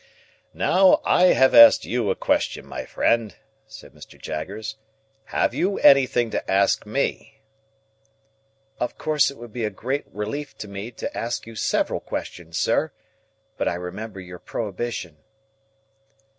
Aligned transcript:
"Now, 0.55 0.99
I 1.05 1.25
have 1.27 1.53
asked 1.53 1.85
you 1.85 2.09
a 2.09 2.15
question, 2.15 2.65
my 2.65 2.85
friend," 2.85 3.35
said 3.67 3.93
Mr. 3.93 4.19
Jaggers. 4.19 4.77
"Have 5.25 5.53
you 5.53 5.77
anything 5.77 6.31
to 6.31 6.51
ask 6.51 6.87
me?" 6.87 7.41
"Of 8.79 8.97
course 8.97 9.29
it 9.29 9.37
would 9.37 9.53
be 9.53 9.63
a 9.63 9.69
great 9.69 10.05
relief 10.11 10.57
to 10.57 10.67
me 10.67 10.89
to 10.89 11.15
ask 11.15 11.45
you 11.45 11.55
several 11.55 11.99
questions, 11.99 12.57
sir; 12.57 12.91
but 13.57 13.67
I 13.67 13.75
remember 13.75 14.19
your 14.19 14.39
prohibition." 14.39 15.17